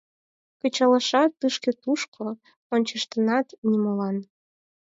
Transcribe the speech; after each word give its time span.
Кычалашат, 0.59 1.31
тышке-тушко 1.39 2.23
ончышташат 2.73 3.47
нимолан. 3.69 4.17